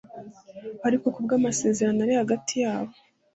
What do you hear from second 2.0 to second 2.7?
ari hagati